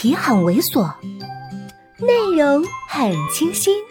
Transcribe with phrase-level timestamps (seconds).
[0.00, 0.94] 题很猥琐，
[1.98, 3.82] 内容很清新，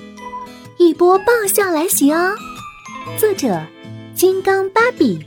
[0.78, 2.34] 一波爆笑来袭哦！
[3.20, 3.62] 作者：
[4.16, 5.20] 金刚芭比，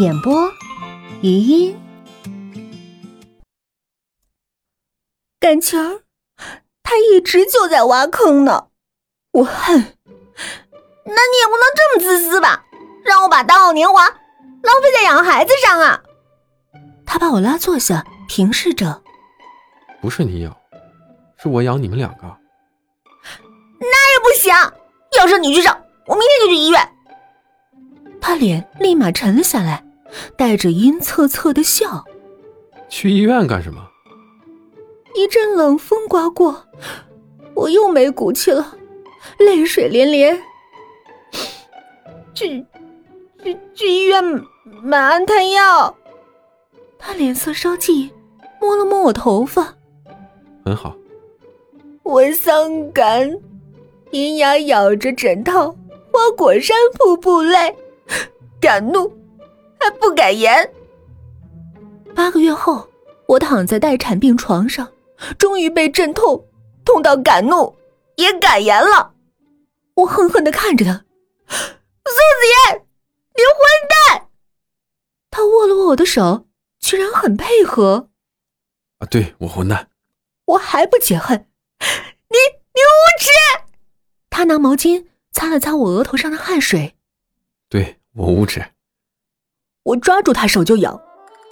[0.00, 0.52] 演播：
[1.20, 1.76] 余音。
[5.40, 6.02] 感情儿，
[6.84, 8.68] 他一直就在挖坑呢，
[9.32, 9.80] 我恨。
[11.06, 12.64] 那你也不能这么自私吧？
[13.04, 16.00] 让我把大好年华浪费在养孩子上啊！
[17.04, 19.02] 他把我拉坐下，平视着。
[20.00, 20.56] 不是你养，
[21.36, 22.22] 是我养你们两个。
[23.80, 24.52] 那也不行，
[25.18, 25.70] 要是你去找，
[26.06, 26.88] 我明天就去医院。
[28.20, 29.84] 他脸立马沉了下来，
[30.36, 32.04] 带着阴恻恻的笑。
[32.88, 33.88] 去医院干什么？
[35.14, 36.64] 一阵冷风刮过，
[37.54, 38.76] 我又没骨气了，
[39.38, 40.40] 泪水连连。
[42.34, 42.64] 去，
[43.42, 44.22] 去去医院
[44.82, 45.96] 买安胎药。
[46.98, 48.10] 他脸色稍霁，
[48.60, 49.74] 摸了摸我头发。
[50.68, 50.94] 很好。
[52.02, 53.40] 我伤感，
[54.10, 55.74] 银牙咬着枕头，
[56.12, 57.74] 花果山瀑布泪，
[58.60, 59.10] 敢怒
[59.80, 60.70] 还不敢言。
[62.14, 62.86] 八个月后，
[63.26, 64.86] 我躺在待产病床上，
[65.38, 66.44] 终于被阵痛
[66.84, 67.74] 痛到敢怒
[68.16, 69.14] 也敢言了。
[69.94, 70.92] 我恨恨的看着他，
[71.48, 72.84] 苏子言，
[73.34, 74.28] 你混蛋！
[75.30, 76.46] 他握了握我的手，
[76.78, 78.10] 居然很配合。
[78.98, 79.87] 啊，对我混蛋。
[80.48, 81.46] 我还不解恨，
[81.78, 82.36] 你
[82.72, 83.28] 你无耻！
[84.30, 86.94] 他拿毛巾擦了擦我额头上的汗水，
[87.68, 88.64] 对我无耻。
[89.82, 90.92] 我抓住他手就咬，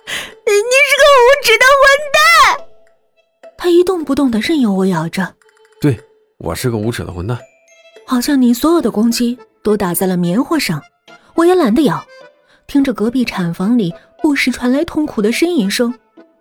[0.07, 2.67] 你是个无耻的混蛋！
[3.59, 5.35] 他一动不动的任由我咬着，
[5.79, 6.01] 对
[6.39, 7.39] 我是个无耻的混蛋。
[8.07, 10.83] 好像你所有的攻击都打在了棉花上，
[11.35, 12.03] 我也懒得咬。
[12.67, 15.93] 听着隔壁产房里不时传来痛苦的呻吟声，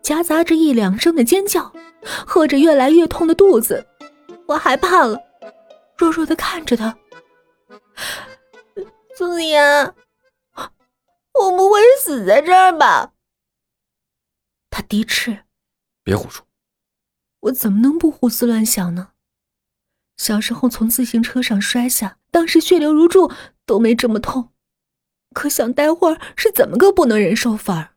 [0.05, 1.73] 夹杂着一两声的尖叫。
[2.03, 3.83] 喝着越来越痛的肚子，
[4.45, 5.19] 我害怕了，
[5.97, 6.95] 弱弱的看着他。
[9.17, 9.95] 苏子言，
[11.33, 13.13] 我不会死在这儿吧？
[14.69, 15.45] 他低斥
[16.05, 16.45] ：“别胡说。”
[17.41, 19.13] 我怎么能不胡思乱想呢？
[20.17, 23.31] 小时候从自行车上摔下，当时血流如注，
[23.65, 24.53] 都没这么痛。
[25.33, 27.94] 可想待会儿是怎么个不能忍受法儿？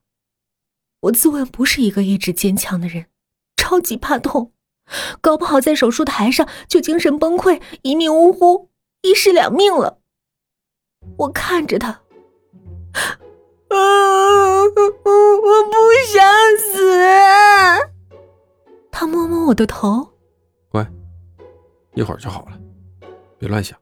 [1.00, 3.06] 我自问不是一个意志坚强的人。
[3.56, 4.52] 超级怕痛，
[5.20, 8.70] 搞不好在手术台上就精神崩溃，一命呜呼，
[9.02, 9.98] 一尸两命了。
[11.18, 12.00] 我看着他，啊，
[13.68, 15.76] 我不
[16.06, 16.24] 想
[16.56, 16.98] 死。
[18.90, 20.08] 他摸摸我的头，
[20.70, 20.90] 乖，
[21.94, 22.58] 一会儿就好了，
[23.38, 23.78] 别乱想。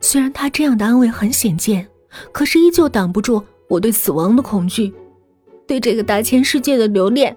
[0.00, 1.86] 虽然他这样的安慰很显见，
[2.32, 4.94] 可是依旧挡不住我对死亡的恐惧，
[5.66, 7.36] 对这个大千世界的留恋。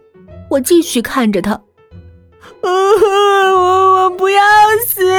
[0.50, 1.60] 我继续看着他，
[2.64, 4.42] 我我不要
[4.88, 5.04] 死，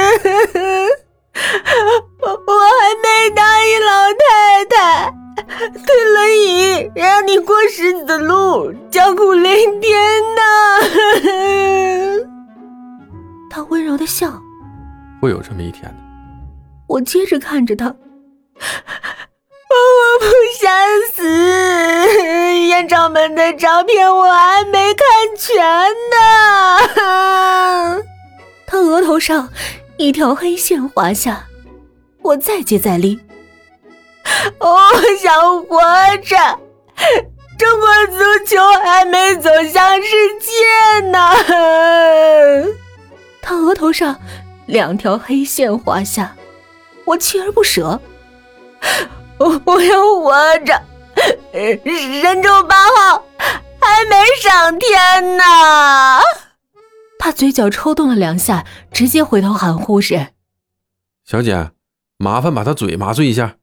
[2.21, 5.13] 我我还没答应老太太
[5.85, 9.99] 推轮椅让你过石子路，叫苦连天
[10.35, 10.41] 呢。
[13.51, 14.31] 他温柔的笑，
[15.21, 15.95] 会有这么一天的。
[16.87, 17.85] 我接着看着他。
[19.71, 19.75] 我
[20.19, 20.25] 不
[20.59, 20.69] 想
[21.13, 21.23] 死，
[22.79, 25.05] 艳照门的照片我还没看
[25.37, 25.61] 全
[26.09, 27.99] 呢。
[28.65, 29.49] 他额头上
[29.97, 31.45] 一条黑线滑下，
[32.21, 33.19] 我再接再厉。
[34.59, 34.79] 我
[35.19, 35.81] 想活
[36.23, 36.37] 着，
[37.57, 40.09] 中国足球还没走向世
[40.39, 41.19] 界呢。
[43.43, 44.17] 他额头上
[44.67, 46.33] 两条黑线滑下，
[47.03, 47.99] 我锲而不舍。
[49.37, 50.81] 我我要活着，
[52.21, 53.25] 神舟八号
[53.79, 55.43] 还没上天呢。
[57.17, 60.29] 他嘴角抽动了两下，直接回头喊护士
[61.25, 61.71] ：“小姐，
[62.17, 63.57] 麻烦把他嘴麻醉一下。”